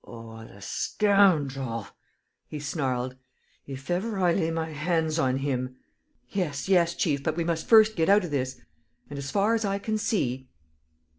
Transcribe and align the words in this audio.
"Oh, 0.03 0.43
the 0.47 0.61
scoundrel!" 0.63 1.85
he 2.47 2.59
snarled. 2.59 3.15
"If 3.67 3.91
ever 3.91 4.17
I 4.17 4.33
lay 4.33 4.51
hands 4.73 5.19
on 5.19 5.37
him...!" 5.37 5.75
"Yes, 6.29 6.67
yes, 6.67 6.95
chief, 6.95 7.21
but 7.21 7.37
we 7.37 7.43
must 7.43 7.67
first 7.67 7.95
get 7.95 8.09
out 8.09 8.23
of 8.23 8.31
this.... 8.31 8.59
And, 9.11 9.19
as 9.19 9.29
far 9.29 9.53
as 9.53 9.63
I 9.63 9.77
can 9.77 9.99
see 9.99 10.47